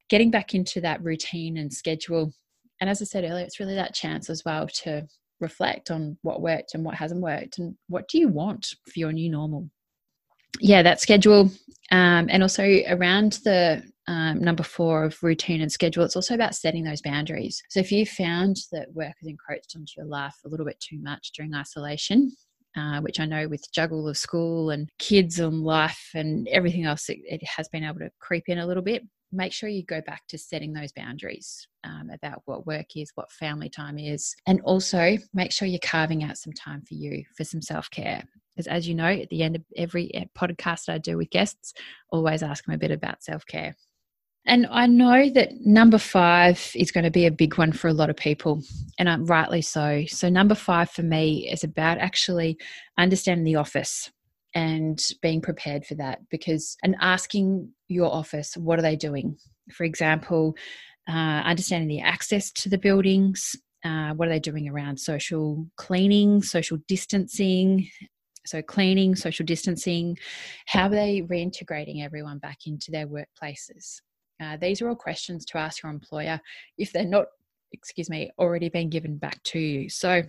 getting 0.10 0.32
back 0.32 0.56
into 0.56 0.82
that 0.82 1.04
routine 1.04 1.58
and 1.58 1.72
schedule. 1.72 2.34
And 2.80 2.90
as 2.90 3.02
I 3.02 3.06
said 3.06 3.24
earlier, 3.24 3.44
it's 3.44 3.60
really 3.60 3.76
that 3.76 3.94
chance 3.94 4.30
as 4.30 4.44
well 4.46 4.68
to 4.68 5.08
reflect 5.40 5.92
on 5.92 6.18
what 6.22 6.42
worked 6.42 6.74
and 6.74 6.84
what 6.84 6.96
hasn't 6.96 7.22
worked 7.22 7.60
and 7.60 7.76
what 7.88 8.08
do 8.08 8.18
you 8.18 8.28
want 8.28 8.74
for 8.86 9.00
your 9.00 9.12
new 9.12 9.30
normal? 9.30 9.70
Yeah 10.60 10.82
that 10.82 11.00
schedule 11.00 11.52
um, 11.92 12.28
and 12.30 12.42
also 12.42 12.64
around 12.90 13.34
the 13.44 13.84
um, 14.08 14.40
number 14.40 14.64
four 14.64 15.04
of 15.04 15.22
routine 15.22 15.62
and 15.62 15.72
schedule 15.72 16.04
it's 16.04 16.16
also 16.16 16.34
about 16.34 16.56
setting 16.56 16.84
those 16.84 17.02
boundaries. 17.02 17.62
So 17.70 17.80
if 17.80 17.92
you 17.92 18.06
found 18.06 18.58
that 18.72 18.92
work 18.94 19.14
has 19.20 19.28
encroached 19.28 19.76
onto 19.76 19.94
your 19.96 20.08
life 20.08 20.36
a 20.46 20.50
little 20.50 20.66
bit 20.66 20.80
too 20.80 21.00
much 21.00 21.32
during 21.34 21.54
isolation 21.54 22.32
uh, 22.78 23.02
which 23.02 23.20
I 23.20 23.26
know 23.26 23.48
with 23.48 23.72
juggle 23.74 24.08
of 24.08 24.18
school 24.18 24.70
and 24.70 24.90
kids 25.00 25.40
and 25.40 25.64
life 25.64 26.12
and 26.14 26.48
everything 26.50 26.86
else, 26.86 27.10
it, 27.10 27.20
it, 27.24 27.44
has 27.44 27.68
been 27.68 27.84
able 27.84 28.00
to 28.00 28.12
creep 28.20 28.44
in 28.48 28.60
a 28.60 28.66
little 28.66 28.84
bit 28.84 29.04
make 29.32 29.54
sure 29.54 29.70
you 29.70 29.84
go 29.84 30.02
back 30.02 30.24
to 30.28 30.38
setting 30.38 30.74
those 30.74 30.92
boundaries 30.92 31.68
um, 31.84 32.10
about 32.14 32.42
what 32.46 32.66
work 32.66 32.96
is, 32.96 33.12
what 33.16 33.32
family 33.32 33.70
time 33.70 33.98
is, 33.98 34.36
and 34.48 34.62
also 34.62 35.18
make 35.34 35.52
sure 35.52 35.68
you're 35.68 35.80
carving 35.84 36.24
out 36.24 36.38
some 36.38 36.54
time 36.54 36.82
for 36.88 36.96
you 36.96 37.24
for 37.36 37.44
some 37.44 37.62
self 37.62 37.90
care. 37.90 38.24
Because 38.56 38.68
as 38.68 38.88
you 38.88 38.96
know, 38.96 39.08
at 39.08 39.30
the 39.30 39.44
end 39.44 39.56
of 39.56 39.64
every 39.78 40.14
eh, 40.16 40.26
podcast 40.38 40.90
I 40.90 40.98
do 40.98 41.18
with 41.18 41.30
guests, 41.30 41.74
always 42.12 42.44
ask 42.44 42.66
them 42.66 42.76
a 42.76 42.80
bit 42.80 42.92
about 42.92 43.24
self 43.24 43.46
care. 43.46 43.76
And 44.46 44.68
I 44.72 44.88
know 44.88 45.30
that 45.30 45.52
number 45.64 45.98
five 45.98 46.72
is 46.74 46.92
going 46.92 47.04
to 47.04 47.12
be 47.12 47.26
a 47.26 47.32
big 47.32 47.58
one 47.58 47.72
for 47.72 47.88
a 47.88 47.94
lot 47.94 48.10
of 48.10 48.16
people, 48.16 48.64
and 48.98 49.30
rightly 49.30 49.62
so. 49.62 50.06
So, 50.08 50.30
number 50.30 50.56
five 50.56 50.90
for 50.90 51.04
me 51.04 51.50
is 51.52 51.64
about 51.64 52.00
actually 52.00 52.58
understanding 52.98 53.44
the 53.44 53.58
office 53.58 54.10
and 54.56 55.00
being 55.22 55.42
prepared 55.42 55.86
for 55.86 55.96
that 55.96 56.20
because 56.30 56.78
and 56.84 56.96
asking 57.02 57.70
your 57.88 58.12
office 58.12 58.58
what 58.58 58.80
are 58.80 58.84
they 58.84 58.96
doing? 58.96 59.38
For 59.72 59.84
example 59.84 60.56
uh, 61.08 61.42
understanding 61.46 61.88
the 61.88 62.02
access 62.02 62.52
to 62.52 62.70
the 62.70 62.78
buildings 62.78 63.56
uh, 63.84 64.14
what 64.14 64.28
are 64.28 64.32
they 64.32 64.40
doing 64.40 64.68
around 64.68 65.00
social 65.00 65.66
cleaning 65.78 66.42
social 66.42 66.78
distancing 66.88 67.90
so 68.46 68.62
cleaning 68.62 69.16
social 69.16 69.46
distancing 69.46 70.18
how 70.66 70.88
are 70.88 70.90
they 70.90 71.22
reintegrating 71.22 72.04
everyone 72.04 72.40
back 72.40 72.60
into 72.66 72.92
their 72.92 73.08
workplaces? 73.08 74.02
Uh, 74.42 74.58
these 74.58 74.82
are 74.82 74.90
all 74.90 74.96
questions 74.96 75.46
to 75.46 75.58
ask 75.58 75.84
your 75.84 75.92
employer 75.92 76.40
if 76.78 76.92
they're 76.92 77.06
not 77.06 77.26
excuse 77.72 78.10
me 78.10 78.32
already 78.40 78.70
been 78.70 78.90
given 78.90 79.18
back 79.18 79.42
to 79.44 79.60
you. 79.60 79.90
So 79.90 80.24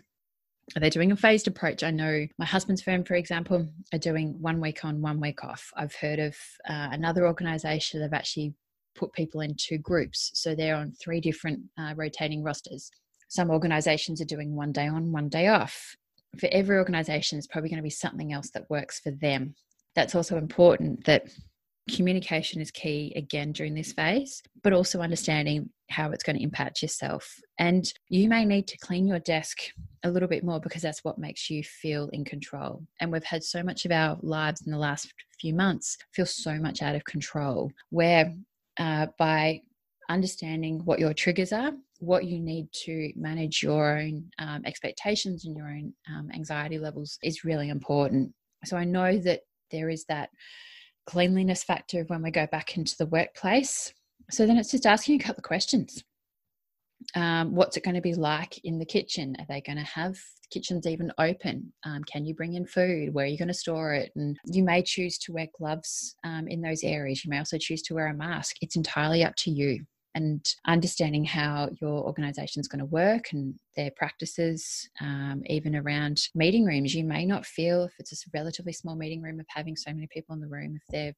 are 0.76 0.80
they 0.80 0.90
doing 0.90 1.12
a 1.12 1.16
phased 1.16 1.48
approach? 1.48 1.82
I 1.82 1.90
know 1.90 2.26
my 2.38 2.44
husband's 2.44 2.82
firm, 2.82 3.04
for 3.04 3.14
example, 3.14 3.66
are 3.92 3.98
doing 3.98 4.36
one 4.40 4.60
week 4.60 4.84
on, 4.84 5.02
one 5.02 5.20
week 5.20 5.42
off. 5.44 5.72
I've 5.76 5.94
heard 5.94 6.18
of 6.18 6.36
uh, 6.68 6.88
another 6.92 7.26
organisation 7.26 8.00
that 8.00 8.06
have 8.06 8.18
actually 8.18 8.54
put 8.94 9.12
people 9.12 9.40
into 9.40 9.78
groups, 9.78 10.30
so 10.34 10.54
they're 10.54 10.76
on 10.76 10.92
three 10.92 11.20
different 11.20 11.60
uh, 11.78 11.94
rotating 11.96 12.42
rosters. 12.42 12.90
Some 13.28 13.50
organisations 13.50 14.20
are 14.20 14.26
doing 14.26 14.54
one 14.54 14.72
day 14.72 14.86
on, 14.86 15.12
one 15.12 15.28
day 15.28 15.48
off. 15.48 15.96
For 16.38 16.48
every 16.52 16.76
organisation, 16.78 17.36
there's 17.36 17.46
probably 17.46 17.70
going 17.70 17.78
to 17.78 17.82
be 17.82 17.90
something 17.90 18.32
else 18.32 18.50
that 18.50 18.70
works 18.70 19.00
for 19.00 19.10
them. 19.10 19.54
That's 19.96 20.14
also 20.14 20.36
important 20.36 21.04
that 21.04 21.24
communication 21.90 22.60
is 22.60 22.70
key 22.70 23.12
again 23.16 23.52
during 23.52 23.74
this 23.74 23.92
phase, 23.92 24.42
but 24.62 24.72
also 24.72 25.00
understanding 25.00 25.70
how 25.90 26.10
it's 26.12 26.22
going 26.22 26.36
to 26.36 26.42
impact 26.42 26.82
yourself. 26.82 27.36
And 27.58 27.92
you 28.08 28.28
may 28.28 28.44
need 28.44 28.68
to 28.68 28.78
clean 28.78 29.06
your 29.06 29.18
desk 29.18 29.58
a 30.04 30.10
little 30.10 30.28
bit 30.28 30.44
more 30.44 30.60
because 30.60 30.82
that's 30.82 31.04
what 31.04 31.18
makes 31.18 31.50
you 31.50 31.62
feel 31.62 32.08
in 32.12 32.24
control. 32.24 32.82
And 33.00 33.12
we've 33.12 33.24
had 33.24 33.44
so 33.44 33.62
much 33.62 33.84
of 33.84 33.92
our 33.92 34.18
lives 34.22 34.62
in 34.66 34.72
the 34.72 34.78
last 34.78 35.12
few 35.38 35.54
months 35.54 35.96
feel 36.12 36.26
so 36.26 36.54
much 36.54 36.82
out 36.82 36.94
of 36.94 37.04
control, 37.04 37.70
where 37.90 38.34
uh, 38.78 39.06
by 39.18 39.60
understanding 40.08 40.80
what 40.84 40.98
your 40.98 41.14
triggers 41.14 41.52
are, 41.52 41.72
what 41.98 42.24
you 42.24 42.40
need 42.40 42.66
to 42.72 43.12
manage 43.14 43.62
your 43.62 43.98
own 43.98 44.24
um, 44.38 44.62
expectations 44.64 45.44
and 45.44 45.56
your 45.56 45.68
own 45.68 45.92
um, 46.08 46.30
anxiety 46.34 46.78
levels 46.78 47.18
is 47.22 47.44
really 47.44 47.68
important. 47.68 48.32
So 48.64 48.76
I 48.76 48.84
know 48.84 49.18
that 49.18 49.40
there 49.70 49.88
is 49.88 50.04
that 50.06 50.30
cleanliness 51.06 51.62
factor 51.62 52.04
when 52.08 52.22
we 52.22 52.30
go 52.30 52.46
back 52.46 52.76
into 52.76 52.96
the 52.96 53.06
workplace. 53.06 53.92
So 54.30 54.46
then 54.46 54.56
it's 54.56 54.70
just 54.70 54.86
asking 54.86 55.20
a 55.20 55.24
couple 55.24 55.40
of 55.40 55.44
questions. 55.44 56.02
Um, 57.14 57.54
what's 57.54 57.76
it 57.76 57.84
going 57.84 57.94
to 57.94 58.00
be 58.00 58.14
like 58.14 58.58
in 58.64 58.78
the 58.78 58.84
kitchen? 58.84 59.36
Are 59.38 59.46
they 59.48 59.60
going 59.60 59.78
to 59.78 59.84
have 59.84 60.16
kitchens 60.50 60.86
even 60.86 61.12
open? 61.18 61.72
Um, 61.84 62.04
can 62.04 62.24
you 62.24 62.34
bring 62.34 62.54
in 62.54 62.66
food? 62.66 63.14
Where 63.14 63.24
are 63.24 63.28
you 63.28 63.38
going 63.38 63.48
to 63.48 63.54
store 63.54 63.94
it? 63.94 64.12
And 64.16 64.36
you 64.46 64.62
may 64.62 64.82
choose 64.82 65.18
to 65.18 65.32
wear 65.32 65.48
gloves 65.58 66.16
um, 66.24 66.48
in 66.48 66.60
those 66.60 66.84
areas. 66.84 67.24
You 67.24 67.30
may 67.30 67.38
also 67.38 67.58
choose 67.58 67.82
to 67.82 67.94
wear 67.94 68.08
a 68.08 68.14
mask. 68.14 68.56
It's 68.60 68.76
entirely 68.76 69.24
up 69.24 69.34
to 69.36 69.50
you 69.50 69.84
and 70.14 70.44
understanding 70.66 71.24
how 71.24 71.70
your 71.80 72.04
organization 72.04 72.60
is 72.60 72.68
going 72.68 72.80
to 72.80 72.84
work 72.86 73.32
and 73.32 73.54
their 73.76 73.92
practices, 73.96 74.88
um, 75.00 75.42
even 75.46 75.76
around 75.76 76.28
meeting 76.34 76.64
rooms. 76.64 76.94
You 76.94 77.04
may 77.04 77.24
not 77.24 77.46
feel, 77.46 77.84
if 77.84 77.92
it's 77.98 78.12
a 78.12 78.30
relatively 78.34 78.72
small 78.72 78.96
meeting 78.96 79.22
room, 79.22 79.38
of 79.38 79.46
having 79.48 79.76
so 79.76 79.92
many 79.92 80.08
people 80.08 80.34
in 80.34 80.40
the 80.40 80.48
room, 80.48 80.76
if 80.76 80.82
there 80.90 81.14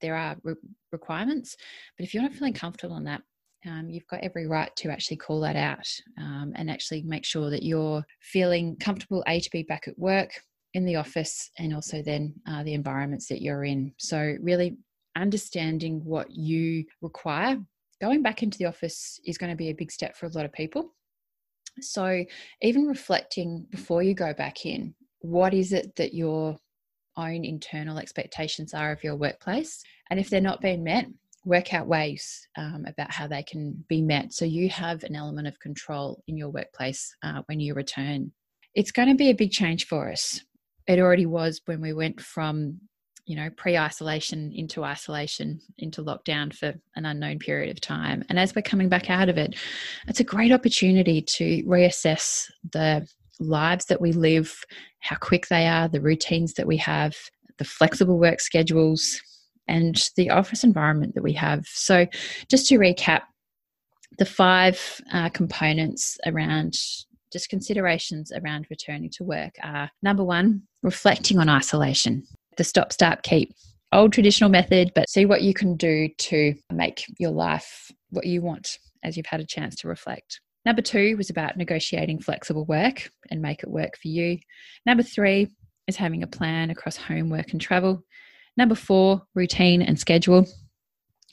there 0.00 0.16
are 0.16 0.36
re- 0.42 0.54
requirements. 0.90 1.56
But 1.96 2.04
if 2.04 2.12
you're 2.12 2.24
not 2.24 2.32
feeling 2.32 2.52
comfortable 2.52 2.96
on 2.96 3.04
that, 3.04 3.22
um, 3.66 3.88
you've 3.88 4.06
got 4.08 4.20
every 4.22 4.46
right 4.46 4.74
to 4.76 4.90
actually 4.90 5.16
call 5.16 5.40
that 5.40 5.56
out 5.56 5.88
um, 6.18 6.52
and 6.56 6.70
actually 6.70 7.02
make 7.02 7.24
sure 7.24 7.50
that 7.50 7.62
you're 7.62 8.04
feeling 8.20 8.76
comfortable, 8.76 9.22
A, 9.26 9.40
to 9.40 9.50
be 9.50 9.62
back 9.62 9.86
at 9.86 9.98
work, 9.98 10.32
in 10.74 10.84
the 10.84 10.96
office, 10.96 11.50
and 11.58 11.74
also 11.74 12.02
then 12.02 12.34
uh, 12.48 12.62
the 12.62 12.74
environments 12.74 13.28
that 13.28 13.42
you're 13.42 13.64
in. 13.64 13.92
So, 13.98 14.36
really 14.40 14.76
understanding 15.16 16.02
what 16.04 16.30
you 16.30 16.84
require 17.02 17.58
going 18.00 18.22
back 18.22 18.42
into 18.42 18.58
the 18.58 18.64
office 18.64 19.20
is 19.26 19.38
going 19.38 19.50
to 19.50 19.56
be 19.56 19.68
a 19.68 19.74
big 19.74 19.92
step 19.92 20.16
for 20.16 20.26
a 20.26 20.30
lot 20.30 20.44
of 20.44 20.52
people. 20.52 20.94
So, 21.80 22.24
even 22.62 22.86
reflecting 22.86 23.66
before 23.70 24.02
you 24.02 24.14
go 24.14 24.32
back 24.32 24.66
in, 24.66 24.94
what 25.20 25.54
is 25.54 25.72
it 25.72 25.94
that 25.96 26.14
your 26.14 26.56
own 27.16 27.44
internal 27.44 27.98
expectations 27.98 28.74
are 28.74 28.92
of 28.92 29.04
your 29.04 29.16
workplace? 29.16 29.82
And 30.10 30.18
if 30.18 30.30
they're 30.30 30.40
not 30.40 30.60
being 30.60 30.82
met, 30.82 31.06
work 31.44 31.74
out 31.74 31.86
ways 31.86 32.46
um, 32.56 32.84
about 32.86 33.10
how 33.10 33.26
they 33.26 33.42
can 33.42 33.84
be 33.88 34.00
met 34.00 34.32
so 34.32 34.44
you 34.44 34.68
have 34.68 35.02
an 35.02 35.16
element 35.16 35.48
of 35.48 35.58
control 35.58 36.22
in 36.28 36.36
your 36.36 36.50
workplace 36.50 37.14
uh, 37.22 37.42
when 37.46 37.60
you 37.60 37.74
return. 37.74 38.30
It's 38.74 38.92
going 38.92 39.08
to 39.08 39.14
be 39.14 39.30
a 39.30 39.34
big 39.34 39.50
change 39.50 39.86
for 39.86 40.10
us. 40.10 40.40
It 40.86 40.98
already 40.98 41.26
was 41.26 41.60
when 41.66 41.80
we 41.80 41.92
went 41.92 42.20
from 42.20 42.80
you 43.24 43.36
know, 43.36 43.50
pre 43.56 43.78
isolation 43.78 44.52
into 44.52 44.82
isolation, 44.82 45.60
into 45.78 46.02
lockdown 46.02 46.52
for 46.52 46.74
an 46.96 47.06
unknown 47.06 47.38
period 47.38 47.70
of 47.70 47.80
time. 47.80 48.24
And 48.28 48.38
as 48.38 48.54
we're 48.54 48.62
coming 48.62 48.88
back 48.88 49.10
out 49.10 49.28
of 49.28 49.38
it, 49.38 49.54
it's 50.08 50.20
a 50.20 50.24
great 50.24 50.52
opportunity 50.52 51.22
to 51.36 51.62
reassess 51.62 52.50
the 52.72 53.06
lives 53.38 53.86
that 53.86 54.00
we 54.00 54.12
live, 54.12 54.52
how 55.00 55.16
quick 55.16 55.46
they 55.48 55.66
are, 55.66 55.88
the 55.88 56.00
routines 56.00 56.54
that 56.54 56.66
we 56.66 56.76
have, 56.78 57.16
the 57.58 57.64
flexible 57.64 58.18
work 58.18 58.40
schedules, 58.40 59.20
and 59.68 60.10
the 60.16 60.30
office 60.30 60.64
environment 60.64 61.14
that 61.14 61.22
we 61.22 61.32
have. 61.34 61.66
So, 61.66 62.06
just 62.48 62.68
to 62.68 62.78
recap, 62.78 63.22
the 64.18 64.24
five 64.24 65.00
uh, 65.12 65.28
components 65.30 66.18
around 66.26 66.74
just 67.32 67.48
considerations 67.48 68.30
around 68.30 68.66
returning 68.68 69.08
to 69.10 69.24
work 69.24 69.54
are 69.62 69.90
number 70.02 70.22
one, 70.22 70.62
reflecting 70.82 71.38
on 71.38 71.48
isolation 71.48 72.22
the 72.56 72.64
stop, 72.64 72.92
start, 72.92 73.22
keep. 73.22 73.54
Old 73.92 74.12
traditional 74.12 74.50
method, 74.50 74.92
but 74.94 75.08
see 75.08 75.26
what 75.26 75.42
you 75.42 75.52
can 75.52 75.76
do 75.76 76.08
to 76.18 76.54
make 76.72 77.04
your 77.18 77.30
life 77.30 77.90
what 78.10 78.26
you 78.26 78.40
want 78.40 78.78
as 79.02 79.16
you've 79.16 79.26
had 79.26 79.40
a 79.40 79.46
chance 79.46 79.74
to 79.76 79.88
reflect. 79.88 80.40
Number 80.64 80.82
two 80.82 81.16
was 81.16 81.28
about 81.28 81.56
negotiating 81.56 82.20
flexible 82.20 82.64
work 82.64 83.10
and 83.30 83.42
make 83.42 83.62
it 83.62 83.70
work 83.70 83.98
for 84.00 84.08
you. 84.08 84.38
Number 84.86 85.02
three 85.02 85.48
is 85.88 85.96
having 85.96 86.22
a 86.22 86.26
plan 86.26 86.70
across 86.70 86.96
home, 86.96 87.28
work, 87.28 87.52
and 87.52 87.60
travel. 87.60 88.04
Number 88.56 88.74
four, 88.74 89.22
routine 89.34 89.82
and 89.82 89.98
schedule. 89.98 90.46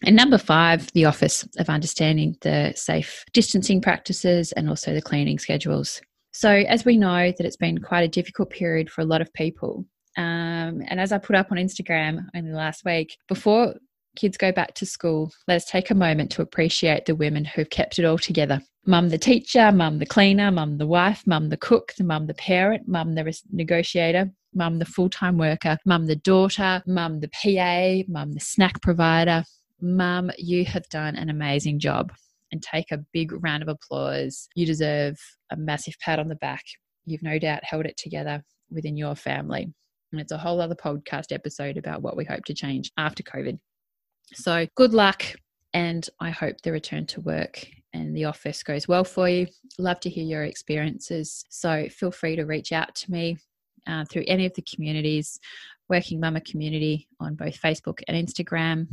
And 0.04 0.16
number 0.16 0.38
five, 0.38 0.92
the 0.94 1.06
office 1.06 1.48
of 1.58 1.70
understanding 1.70 2.38
the 2.42 2.74
safe 2.76 3.26
distancing 3.34 3.82
practices 3.82 4.54
and 4.54 4.70
also 4.70 4.94
the 4.94 5.02
cleaning 5.02 5.40
schedules. 5.40 6.02
So, 6.32 6.50
as 6.50 6.86
we 6.86 6.96
know 6.96 7.34
that 7.38 7.46
it's 7.46 7.58
been 7.58 7.80
quite 7.80 8.04
a 8.04 8.08
difficult 8.08 8.50
period 8.50 8.90
for 8.90 9.02
a 9.02 9.06
lot 9.06 9.20
of 9.20 9.34
people, 9.34 9.86
um, 10.16 10.84
and 10.88 11.00
as 11.00 11.12
I 11.12 11.18
put 11.18 11.36
up 11.36 11.52
on 11.52 11.58
Instagram 11.58 12.26
only 12.36 12.52
last 12.52 12.86
week, 12.86 13.18
before 13.28 13.76
kids 14.16 14.38
go 14.38 14.52
back 14.52 14.74
to 14.76 14.86
school, 14.86 15.32
let's 15.48 15.70
take 15.70 15.90
a 15.90 15.96
moment 15.96 16.32
to 16.32 16.42
appreciate 16.42 17.06
the 17.06 17.16
women 17.16 17.46
who've 17.46 17.70
kept 17.70 18.00
it 18.00 18.06
all 18.06 18.18
together. 18.18 18.62
Mum 18.86 19.10
the 19.10 19.18
teacher, 19.18 19.72
mum 19.72 20.00
the 20.00 20.06
cleaner, 20.06 20.52
mum 20.52 20.78
the 20.78 20.88
wife, 20.88 21.24
mum 21.26 21.50
the 21.50 21.58
cook, 21.58 21.94
the 21.98 22.04
mum 22.04 22.28
the 22.28 22.34
parent, 22.34 22.88
mum 22.88 23.16
the 23.16 23.42
negotiator, 23.52 24.32
mum 24.54 24.80
the 24.80 24.86
full 24.86 25.10
time 25.10 25.38
worker, 25.38 25.78
mum 25.86 26.08
the 26.08 26.16
daughter, 26.16 26.82
mum 26.86 27.20
the 27.20 27.30
PA, 27.30 28.04
mum 28.12 28.34
the 28.34 28.40
snack 28.40 28.82
provider. 28.82 29.44
Mum, 29.82 30.32
you 30.38 30.66
have 30.66 30.88
done 30.90 31.16
an 31.16 31.30
amazing 31.30 31.80
job 31.80 32.12
and 32.52 32.62
take 32.62 32.92
a 32.92 33.04
big 33.14 33.32
round 33.44 33.64
of 33.64 33.70
applause. 33.70 34.50
You 34.56 34.66
deserve 34.66 35.18
a 35.52 35.56
massive 35.56 35.96
pat 36.02 36.20
on 36.20 36.28
the 36.28 36.36
back. 36.36 36.64
You've 37.06 37.24
no 37.24 37.40
doubt 37.40 37.64
held 37.64 37.86
it 37.86 37.98
together 37.98 38.44
within 38.70 38.98
your 38.98 39.16
family. 39.16 39.72
And 40.12 40.20
it's 40.20 40.32
a 40.32 40.38
whole 40.38 40.60
other 40.60 40.76
podcast 40.76 41.32
episode 41.32 41.78
about 41.78 42.02
what 42.02 42.18
we 42.18 42.26
hope 42.26 42.44
to 42.46 42.54
change 42.54 42.92
after 42.98 43.24
COVID. 43.24 43.60
So 44.34 44.68
good 44.76 44.94
luck. 44.94 45.24
And 45.74 46.08
I 46.20 46.32
hope 46.32 46.62
the 46.62 46.72
return 46.72 47.06
to 47.08 47.22
work 47.22 47.68
and 47.94 48.16
the 48.16 48.26
office 48.26 48.64
goes 48.64 48.88
well 48.88 49.04
for 49.04 49.30
you. 49.30 49.48
Love 49.78 50.00
to 50.02 50.10
hear 50.10 50.24
your 50.24 50.44
experiences. 50.44 51.46
So 51.50 51.88
feel 51.90 52.12
free 52.12 52.36
to 52.36 52.46
reach 52.46 52.72
out 52.72 52.96
to 52.96 53.12
me 53.12 53.38
uh, 53.88 54.06
through 54.06 54.24
any 54.28 54.46
of 54.46 54.54
the 54.54 54.62
communities, 54.64 55.40
Working 55.90 56.22
Mumma 56.22 56.44
community 56.46 57.08
on 57.20 57.36
both 57.36 57.60
Facebook 57.60 58.02
and 58.08 58.28
Instagram, 58.28 58.88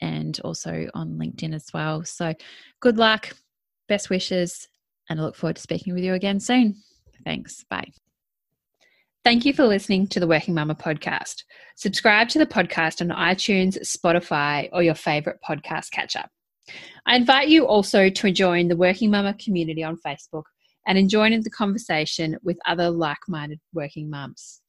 and 0.00 0.38
also 0.44 0.88
on 0.94 1.18
LinkedIn 1.18 1.54
as 1.54 1.66
well. 1.74 2.04
So 2.04 2.34
good 2.80 2.96
luck, 2.96 3.34
best 3.88 4.10
wishes, 4.10 4.68
and 5.08 5.20
I 5.20 5.22
look 5.22 5.36
forward 5.36 5.56
to 5.56 5.62
speaking 5.62 5.94
with 5.94 6.04
you 6.04 6.14
again 6.14 6.40
soon. 6.40 6.76
Thanks. 7.24 7.64
Bye. 7.68 7.90
Thank 9.24 9.44
you 9.44 9.52
for 9.52 9.66
listening 9.66 10.06
to 10.08 10.20
the 10.20 10.26
Working 10.26 10.54
Mumma 10.54 10.78
podcast. 10.78 11.42
Subscribe 11.76 12.28
to 12.30 12.38
the 12.38 12.46
podcast 12.46 13.00
on 13.02 13.08
iTunes, 13.08 13.78
Spotify, 13.80 14.68
or 14.72 14.82
your 14.82 14.94
favorite 14.94 15.38
podcast 15.46 15.90
catcher. 15.90 16.24
I 17.06 17.16
invite 17.16 17.48
you 17.48 17.66
also 17.66 18.08
to 18.08 18.32
join 18.32 18.68
the 18.68 18.76
Working 18.76 19.10
Mumma 19.10 19.38
community 19.42 19.82
on 19.82 19.98
Facebook 19.98 20.44
and 20.88 20.98
in 20.98 21.08
the 21.42 21.50
conversation 21.50 22.36
with 22.42 22.58
other 22.66 22.90
like 22.90 23.18
minded 23.28 23.60
working 23.72 24.10
mums. 24.10 24.60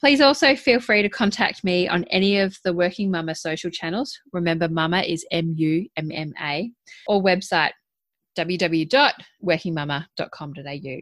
Please 0.00 0.20
also 0.20 0.54
feel 0.54 0.78
free 0.80 1.00
to 1.02 1.08
contact 1.08 1.64
me 1.64 1.88
on 1.88 2.04
any 2.04 2.38
of 2.38 2.56
the 2.64 2.72
Working 2.72 3.10
Mumma 3.10 3.36
social 3.36 3.70
channels. 3.70 4.16
Remember, 4.32 4.68
Mumma 4.68 5.02
is 5.02 5.26
M 5.32 5.54
U 5.56 5.88
M 5.96 6.12
M 6.12 6.32
A, 6.40 6.70
or 7.08 7.20
website 7.22 7.72
www.workingmumma.com.au. 8.38 11.00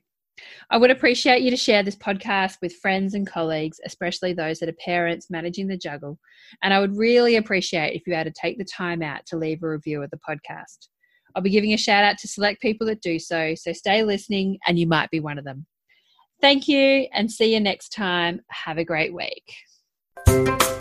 I 0.71 0.78
would 0.78 0.90
appreciate 0.90 1.42
you 1.42 1.50
to 1.50 1.56
share 1.56 1.83
this 1.83 1.97
podcast 1.97 2.56
with 2.62 2.76
friends 2.76 3.14
and 3.14 3.26
colleagues, 3.26 3.80
especially 3.85 4.33
those 4.33 4.61
that 4.61 4.68
are 4.68 4.76
parents 4.85 5.30
managing 5.30 5.66
the 5.68 5.76
juggle. 5.76 6.18
And 6.62 6.73
I 6.73 6.80
would 6.80 6.97
really 6.97 7.37
appreciate 7.37 7.94
if 7.94 8.06
you 8.06 8.14
had 8.14 8.26
to 8.26 8.33
take 8.33 8.59
the 8.59 8.64
time 8.64 9.02
out 9.02 9.26
to 9.26 9.37
leave 9.37 9.62
a 9.62 9.68
review 9.68 10.02
of 10.02 10.11
the 10.11 10.18
podcast. 10.18 10.88
I'll 11.34 11.42
be 11.42 11.50
giving 11.50 11.72
a 11.72 11.78
shout 11.78 12.04
out 12.04 12.18
to 12.18 12.28
select 12.28 12.62
people 12.62 12.86
that 12.86 13.00
do 13.00 13.18
so, 13.18 13.54
so 13.54 13.72
stay 13.72 14.02
listening 14.04 14.58
and 14.66 14.78
you 14.78 14.86
might 14.86 15.10
be 15.10 15.20
one 15.20 15.38
of 15.38 15.44
them. 15.44 15.66
Thank 16.40 16.68
you 16.68 17.08
and 17.12 17.30
see 17.30 17.54
you 17.54 17.60
next 17.60 17.90
time. 17.90 18.40
Have 18.50 18.78
a 18.78 18.84
great 18.84 19.14
week. 19.14 20.73